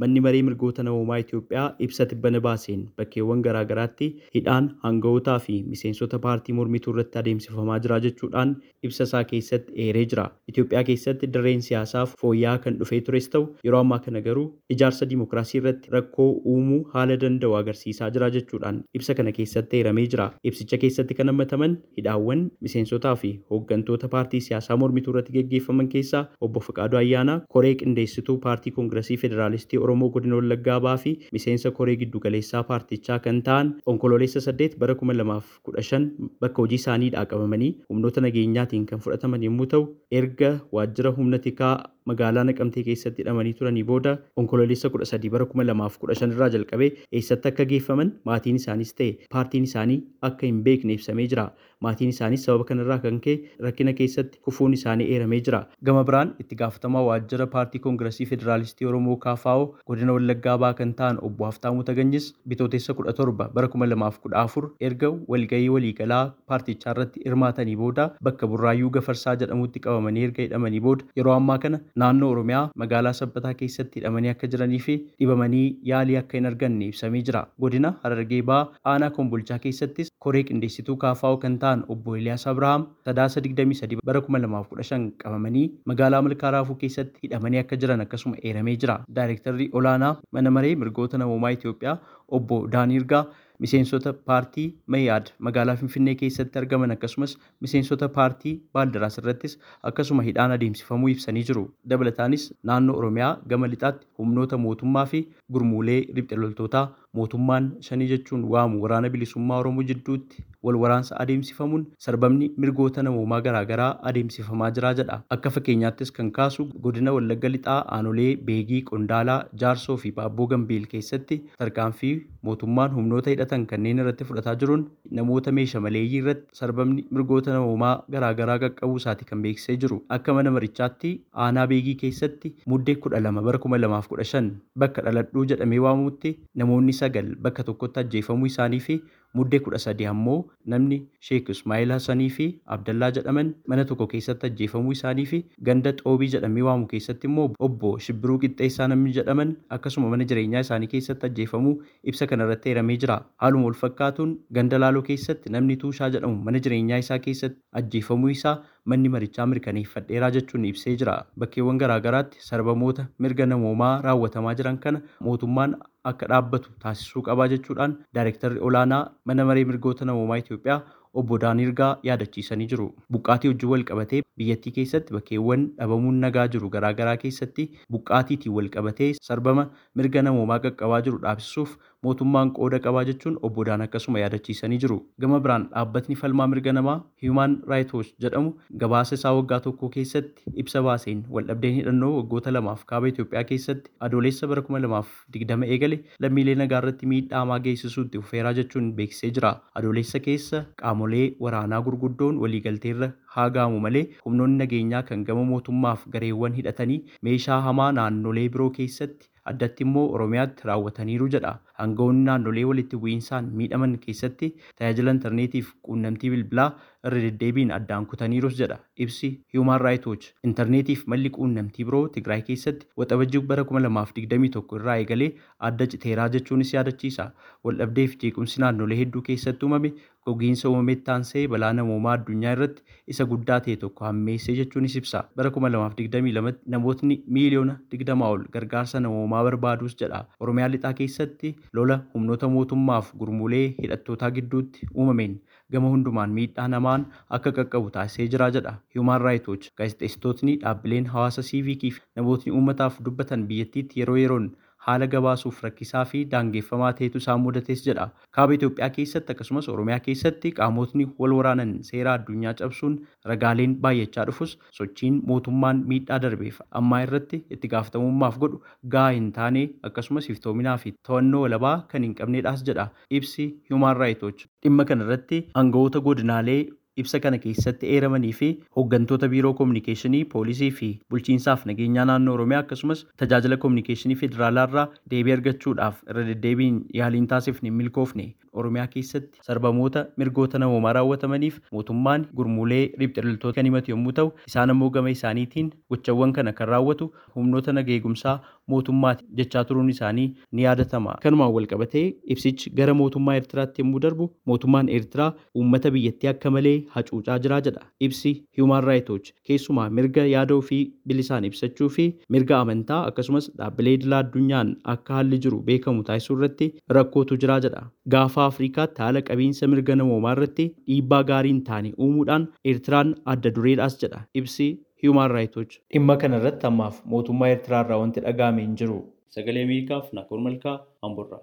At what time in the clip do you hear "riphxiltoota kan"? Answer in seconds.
293.02-293.66